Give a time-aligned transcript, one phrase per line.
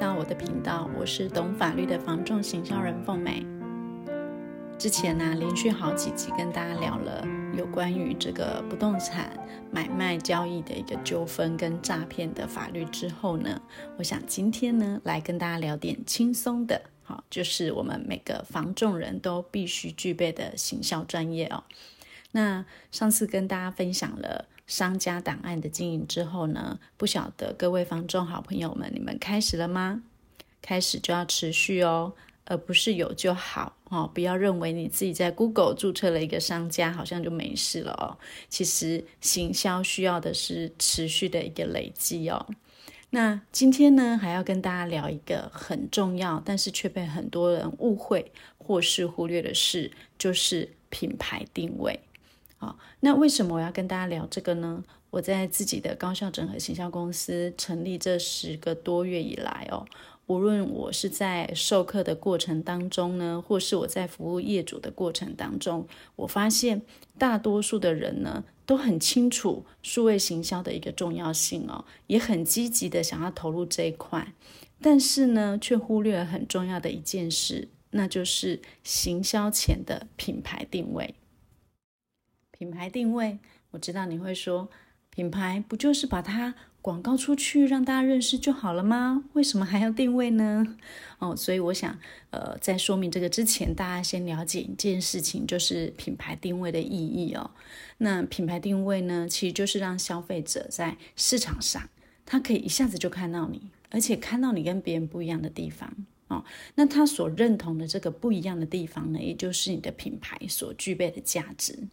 [0.00, 3.44] 到我的频道，我是懂法律的房仲行销人凤美。
[4.78, 7.22] 之前呢、啊，连续好几集跟大家聊了
[7.54, 9.30] 有关于这个不动产
[9.70, 13.60] 买卖交易的一个纠纷跟诈骗的法律之后呢，
[13.98, 21.62] 我想今天呢来跟大家聊点轻松的，好，就是我们每个房仲人都必须具备的行销专业哦。
[22.32, 30.00] 那上次跟大家分享了商家档案的经营之后呢，不晓得各位房仲好朋友们，你们开始了吗？
[30.62, 32.12] 开始就要持续哦，
[32.44, 34.08] 而不是有就好哦。
[34.14, 38.16] 不要认为你自己在 Google 注册了一个商家，好像就没事了哦。
[38.48, 42.46] 其实行销需要的是持续的一个累积哦。
[43.10, 51.98] 那今天呢，还要跟大家聊一个很重要，但是却被很多人误会或是忽略的事，就是品牌定位。
[52.60, 54.84] 好，那为什么我要跟大家聊这个呢？
[55.08, 59.86] 我在自己的高效整合行销公司成立这十个多月以来哦，
[60.26, 66.82] 无论我是在授课的过程当中呢，或是我在服务业主的过程当中，我发现
[67.16, 74.34] 大多数的人呢都很清楚数位行销的一个重要性哦，也很积极的想要投入这一块，
[74.82, 81.14] 但是呢，却忽略了很重要的一件事，那就是行销前的品牌定位。
[82.60, 83.38] 品牌定位，
[83.70, 84.68] 我知道你会说，
[85.08, 89.24] 品牌不就是把它广告出去，让大家认识就好了吗？
[89.32, 90.76] 为什么还要定位呢？
[91.20, 97.50] 哦，所以我想，呃，在说明这个之前，大家先了解一件事情，就是品牌定位的意义哦。
[97.96, 101.88] 那品牌定位呢，其实就是让消费者在市场上，
[102.26, 105.90] 他可以一下子就看到你，而且看到你跟别人不一样的地方
[106.28, 106.44] 哦。
[106.74, 111.88] 那他所认同的这个不一样的地方呢，也就是你的品牌所具备的价值。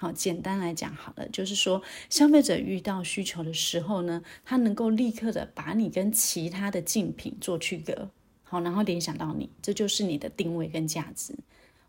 [0.00, 8.08] 好，简单来讲好了，就是说，消费者遇到需求的时候呢，他能够立刻的把你跟其他的竞品做区隔，
[8.42, 11.34] 好，然后联想到你，这就是你的定位跟价值。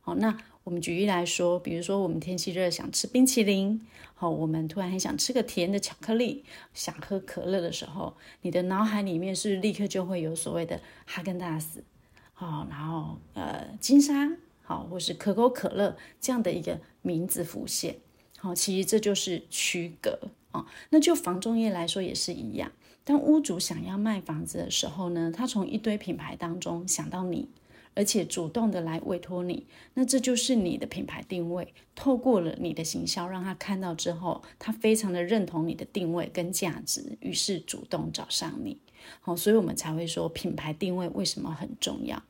[0.01, 3.79] 好，那我们举例来说，比如说我们天气热想吃冰淇淋，
[4.13, 6.43] 好，我们突然很想吃个甜的巧克力，
[6.73, 11.81] 想喝可乐的时候，你的脑海里面是立刻就会有所谓的哈根达斯，
[12.33, 14.29] 好，然后呃金沙。
[14.71, 17.97] 好，或是可口可乐这样的一个名字浮现，
[18.37, 20.17] 好，其实这就是区隔
[20.51, 20.65] 啊。
[20.91, 22.71] 那就房仲业来说也是一样，
[23.03, 27.49] 当屋主想要卖房子的时候呢，他从一堆品牌当中想到你，
[27.95, 31.73] 而且主动的来委托你，那这就是你的品牌定位。
[31.93, 38.77] 透过了你的行销，让他看到之后，他非常的认同你的定位跟价值，于是主动找上你。
[39.19, 42.23] 好，所以我们才会说品牌定位为什么很重要。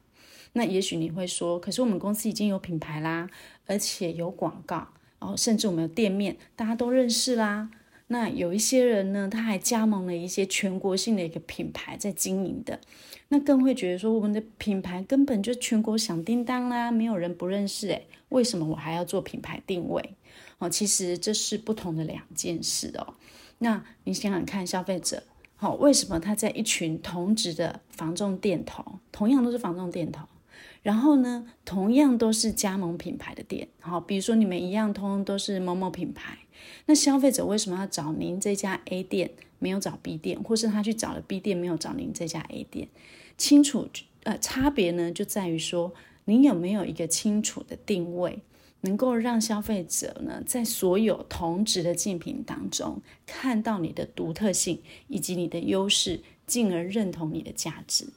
[0.54, 3.30] 那也许你会说，可是我们公司已经有品牌啦，
[3.66, 4.88] 而且有广告，
[5.20, 7.70] 然后甚至我们有店面，大家都认识啦。
[8.08, 12.78] 那有一些人呢，他还加盟了一些全国性的一个品牌在经营的，
[13.30, 20.16] 那更会觉得说，我们的品牌根本就全国响叮当啦，没有人不认识诶，为什么我还要做品牌定位？
[20.58, 23.14] 哦，其实这是不同的两件事哦。
[23.60, 25.24] 那你想想看，消费者，
[25.56, 30.28] 好，为什么他在一群同质的防重店头，同样都是防重店头？
[30.82, 36.40] 然后呢，同样都是加盟品牌的店，好，比如说你们一样，通通都是某某品牌，
[36.88, 42.88] 那消费者为什么要找您这家 A 店，没有找 B 店，或是他去找了 B 店，没有找您这家 A 店？
[43.38, 43.88] 清楚，
[44.24, 45.94] 呃，差别呢就在于说，
[46.26, 48.40] 您有没有一个清楚的定位，
[48.82, 58.08] 能够让消费者呢在所有同质的竞品当中看到你的独特性以及你的优势，进而认同你的价值。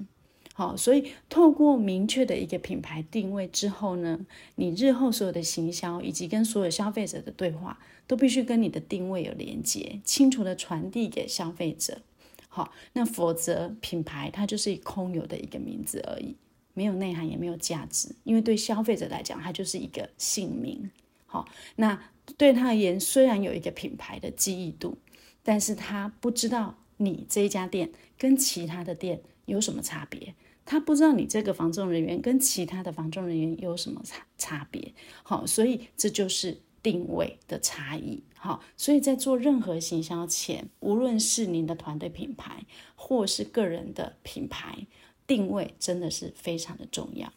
[0.57, 7.77] 好，所以透过明确的一个品牌定位之后呢，你日后所有的行销以及跟所有消费者的对话，
[8.07, 12.03] 都必须跟你的定位有连接，清楚的传递给消费者。
[12.49, 16.37] 好，那否则品牌它就是一空有的一个名字而已，
[16.73, 20.89] 没有内涵也没有价值，因为对消费者来讲，它就是一个姓名。
[21.27, 22.01] 好，那
[22.37, 24.97] 对他而言，虽然有一个品牌的记忆度，
[25.43, 30.33] 但是他不知道你这一家店跟其他的店有什么差别。
[30.65, 42.65] 他不知道你这个房仲人员跟其他的房仲人员有什么差差别，好，所以这就是定位的差异，好，所以在做任何行销前，无论是您的团队品牌
[42.95, 44.87] 或是个人的品牌，
[45.27, 47.33] 定位真的是非常的重要。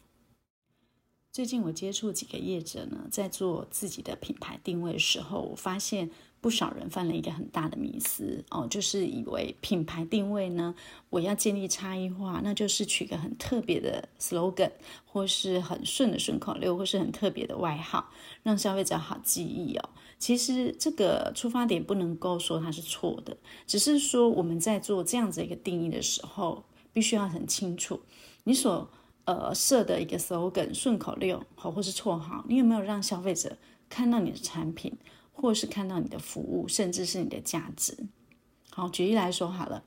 [1.30, 6.10] 最近我接触几个业者呢，在做自己的品牌定位的时候，我发现。
[6.40, 10.74] 不少人犯了一个很大的迷思哦，就是以为品牌定位呢，
[11.10, 14.70] 我要建立差异化，那就是取个很特别的 slogan，
[15.04, 18.08] 或是很顺的顺口溜，或是很特别的外号，
[18.42, 19.88] 让消费者好记忆哦。
[20.18, 23.36] 其实这个出发点不能够说它是错的，
[23.66, 28.00] 只是说我们在做这样子一个定义的时候，必须要很清楚，
[28.44, 28.88] 你所
[29.24, 33.56] 呃设的一个 slogan 顺口溜好，或是绰号，你有没有让消费者
[33.88, 34.92] 看到你的产品，
[35.40, 37.96] 或是看到你的服务，甚至是你的价值？
[38.70, 39.84] 好，举例来说好了，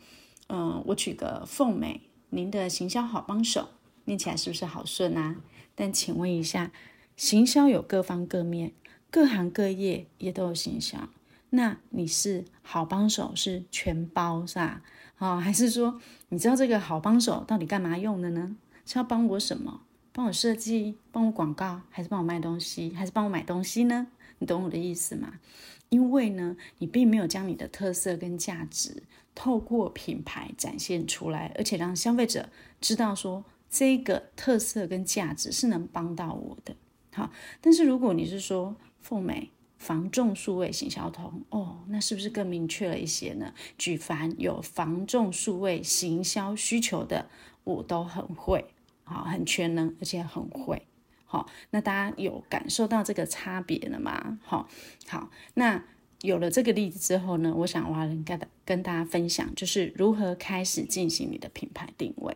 [0.47, 3.69] 嗯、我取个凤美，您的行销好帮手，
[4.05, 5.35] 念起来是不是好顺啊？
[5.75, 6.71] 但请问一下，
[7.15, 8.71] 行销有各方各面，
[9.09, 11.09] 各行各业也都有行销。
[11.51, 14.81] 那你是好帮手是全包是吧？
[15.17, 15.99] 哦，还是说
[16.29, 18.55] 你知道这个好帮手到底干嘛用的呢？
[18.85, 19.81] 是要帮我什么？
[20.13, 24.07] 帮我设计，帮我广告，还是帮我卖东西，还是帮我买东西呢？
[24.41, 25.39] 你懂我的意思吗？
[25.87, 29.03] 因为呢，你并没有将你的特色跟价值
[29.33, 32.49] 透过品牌展现出来，而且让消费者
[32.81, 36.75] 知道说这个特色跟价值是能帮到我的。
[37.13, 39.51] 好，但是如果你是说凤美。
[39.77, 43.51] 防重数位行销通哦，那是不是更明确了一些呢？
[43.79, 47.27] 举凡有防重数位行销需求的，
[47.63, 48.63] 我都很会，
[49.03, 50.85] 好，很全能，而且很会，
[51.31, 54.37] 好，那大家有感受到这个差别了吗？
[54.43, 54.67] 好，
[55.07, 55.81] 好，那
[56.23, 62.35] 有了这个例子之后呢，我想我要跟跟大家分享，就是如何开始进行你的品牌定位。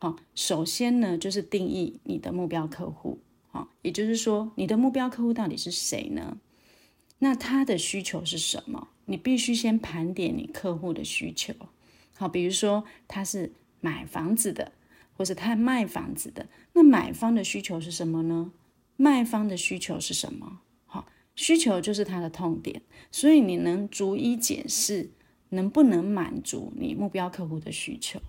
[0.00, 3.20] 好，首先呢，就是定义你的目标客户，
[3.52, 6.36] 好，也就是说，你的目标客户到底是谁呢？
[7.20, 8.88] 那他的需求是什么？
[9.04, 11.54] 你必须先盘点你客户的需求。
[12.16, 14.72] 好，比如说他是买房子的，
[15.14, 16.48] 或是他卖房子的。
[16.72, 18.52] 那买方的需求是什么呢？
[18.96, 20.60] 卖方的需求是什么？
[20.86, 22.82] 好，需求就是他的痛点。
[23.10, 25.10] 所以你能逐一解释
[25.48, 28.20] 能不能满足你目标客户的需求，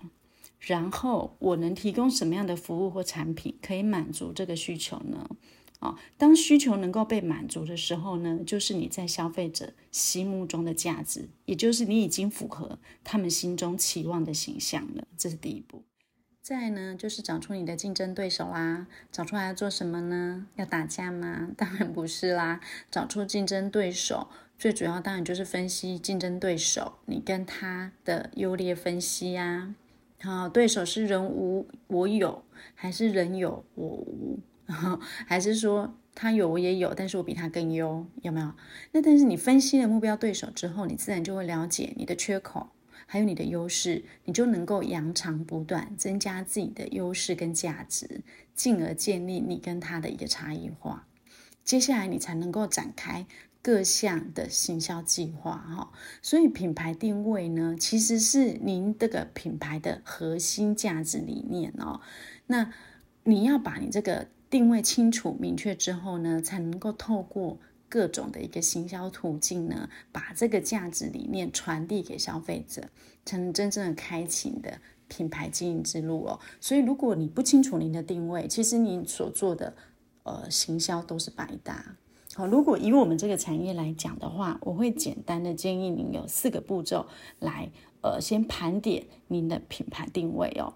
[0.58, 5.28] 然后我能提供什么样的服务或产品可以满足这个需求呢？
[5.78, 15.06] 啊，当需求能够被满足的时候呢，就是你在消费者心目中的价值，也就是你已经符合他们心中期望的形象了。
[15.18, 15.84] 这是第一步。
[16.46, 18.86] 再呢，就是找出你的竞争对手啦。
[19.10, 20.46] 找出来要做什么呢？
[20.54, 21.48] 要打架吗？
[21.58, 22.60] 当然不是啦。
[22.88, 29.74] 找出竞争对手，最主要当然就是分析竞争对手，你跟他的优劣分析呀。
[30.20, 32.44] 好，对手是人无我有，
[32.76, 34.38] 还是人有我无？
[35.26, 38.52] 还是说他有我也有，但是我比他更优，有没有？
[38.92, 42.68] 那但是你分析了目标对手之后，你自然就会了解你的缺口，
[43.06, 48.22] 还有你的优势，你就能够扬长补短，增加自己的优势跟价值，
[48.54, 51.06] 进而建立你跟他的一个差异化。
[51.64, 53.26] 接下来你才能够展开
[53.62, 55.92] 各项的行销计划哈。
[56.20, 62.00] 所以品牌定位呢，其实是您这个品牌的核心价值理念哦。
[62.46, 62.72] 那
[63.24, 64.28] 你要把你这个。
[64.48, 67.58] 定位清楚明确之后呢，才能够透过
[67.88, 72.88] 各种的一个行销途径呢，把这个价值理念传递给消费者，
[73.24, 76.40] 才能真正的开启你的品牌经营之路哦。
[76.60, 79.74] 所以，如果你不清楚您的定位，其实你所做的
[80.24, 81.96] 呃行销都是白搭。
[82.34, 87.06] 好，如果以我们这个产业来讲的话，我会简单的建议您有四个步骤
[87.40, 87.70] 来
[88.02, 90.74] 呃先盘点您的品牌定位哦。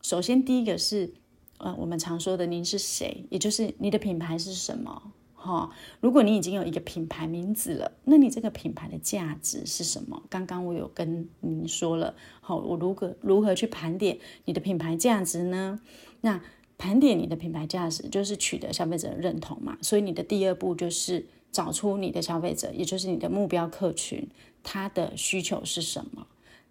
[0.00, 1.14] 首先，第一个是。
[1.58, 5.12] 呃，我们常说的“您是谁”，也就是你的品牌是什么？
[5.42, 5.70] 哈、哦，
[6.00, 10.22] 如果你已经有一个品牌名字了，那你这个品牌的价值是什么？
[10.30, 15.80] 刚刚我有跟您说了，好、哦，我如何如何去盘点你的品牌价值呢？
[16.20, 16.40] 那
[16.78, 19.76] 盘点你的品牌价值，就是取得消费者的认同嘛。
[19.82, 24.28] 所以你的第二步就是找出你的消费者，也就是你的目标客群，
[24.62, 26.26] 他的需求是什么？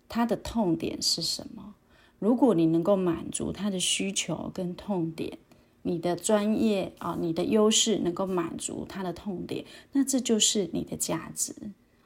[0.08, 1.76] 他的痛点是什么？
[2.20, 5.38] 如果你能够满足他的需求跟痛点，
[5.84, 11.56] 你的专业啊，你的优势能够满足他的痛点，那这就是你的价值。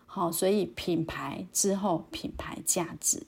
[0.05, 3.23] 好，所以品牌之后，品牌价值，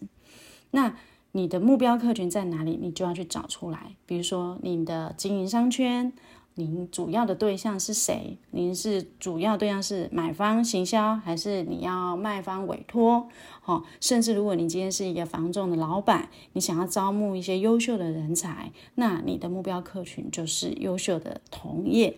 [0.71, 0.95] 那
[1.31, 2.77] 你的目标客群在哪里？
[2.81, 3.95] 你就要去找出来。
[4.05, 6.13] 比如说你的经营商圈。
[6.59, 8.35] 您主要的对象是谁？
[8.49, 13.27] 您是主要对象是买方行销，还是你要卖方委托？
[13.61, 22.17] 好，甚至如果你今天是一个房仲的老板，你想要招募一些优秀的人才，那你的目标客群就是优秀的同业。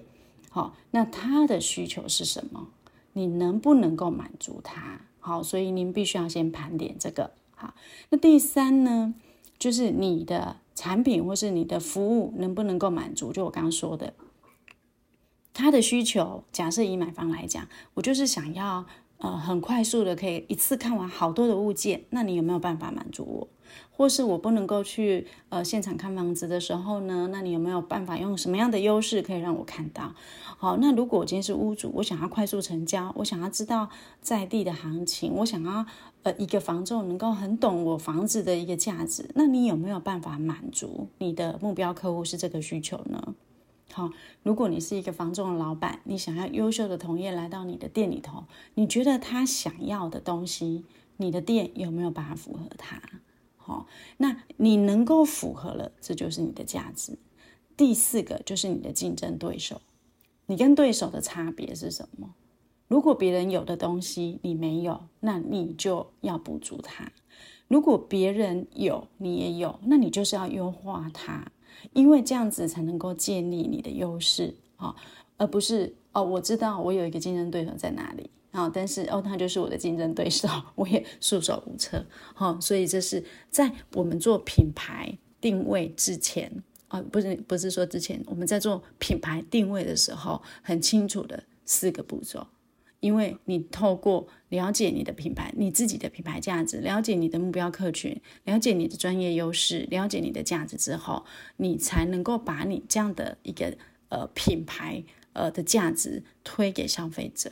[0.50, 2.70] 好，那他的需求是什么？
[3.12, 5.02] 你能不能够满足他？
[5.20, 7.32] 好，所以您必须要先盘点这个。
[7.56, 7.74] 好，
[8.10, 9.14] 那第三呢，
[9.58, 13.34] 就是你的产品或是你的服务能不能够满足？
[13.34, 14.14] 就我刚刚说的。
[15.60, 18.86] 他的需求，假设以买方来讲，我就是想要
[19.18, 23.48] 呃很快速的可以一次看完好多的物件，那你有没有办法满足我？
[23.92, 30.16] 或是我不能够去呃现场看房子的时候呢，那你有没有办法用什么样的优势可以让我看到？
[30.58, 33.90] 好，那如果我今天是屋主，我想要快速成交，我想要知道
[34.22, 35.86] 在地的行情，我想要
[36.24, 43.36] 呃一个房仲能够很懂我房子的一个价值，那你有没有办法满足你的目标客户是这个需求呢？
[43.92, 44.12] 好，
[44.44, 50.86] 如果你是一个房仲的老板，你想要优秀的同业来到你的店里头，你觉得他想要的东西，
[51.18, 53.02] 你的店有没有办法符合他？
[53.58, 57.18] 好，那你能够符合了，这就是你的价值。
[57.76, 59.82] 第四个就是你的竞争对手，
[60.46, 62.36] 你跟对手的差别是什么？
[62.88, 67.06] 如果别人有的东西你没有，那你就要补足它；
[67.68, 71.52] 如果别人有你也有，那你就是要优化它，
[71.94, 74.96] 因为这样子才能够建立你的优势啊，
[75.38, 78.30] 而不是哦，我知道我有一个竞争对手在哪里。
[78.52, 82.04] 啊，但是哦，他就是我的竞争对手， 我也束手无策。
[82.34, 86.52] 好、哦，所以这是在我们做品牌定位之前
[86.88, 92.48] 啊、不是不是说之前我们在做品牌定位的时候，很清楚的四个步骤。
[93.00, 101.26] 因为你透过了解你的品牌，你自己的品牌价值，了解你的目标客群，了解你的专业优势，了解你的价值之后，
[101.58, 103.78] 你才能够把你这样的一个
[104.10, 105.04] 呃品牌
[105.34, 107.52] 呃的价值推给消费者。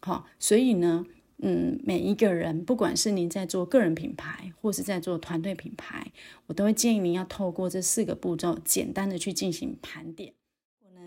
[0.00, 1.06] 好，所以呢，
[1.38, 6.12] 嗯，每一个人，不管是您在做个人品牌，或是在做团队品牌，
[6.46, 10.34] 我都会建议您要透过这四个步骤，简单的去进行盘点。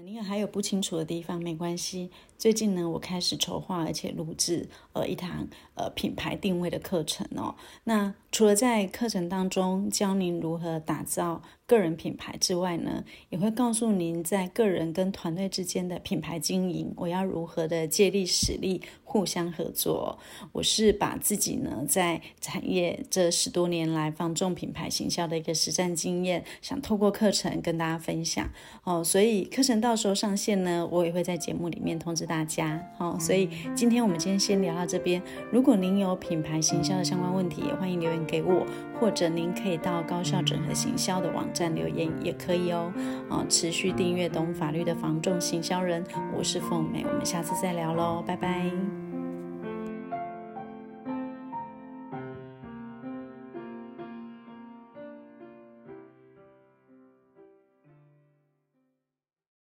[0.06, 2.12] 您还有不清楚的地方，没关系。
[2.38, 7.56] 最近呢，我开始筹划而且录制呃一堂呃品牌定位的课程哦。
[7.86, 20.20] 那除了在课程当中教您如何打造个人品牌之外呢，也会告诉您在个人跟团队之间的品牌经营，我要如何的借力使力，互相合作。
[20.52, 28.48] 我是把自己呢在产业这十多年来放纵品牌行销的一个实战经验，想透过课程跟大家分享
[28.84, 29.02] 哦。
[29.02, 32.86] 所以课程到时候上线呢，我也会在节目里面通知大家。
[32.98, 35.24] 好，所以今天我们今天先聊到这边。
[35.52, 38.66] 如果您有品牌行销的相关问题，也欢迎留言给我，
[39.00, 42.92] 或者您可以到高校整合行销的网站留言也可以哦。
[43.30, 46.04] 啊，持续订阅懂法律的房仲行销人，
[46.38, 49.05] 我是凤美，我们下次再聊喽，拜拜。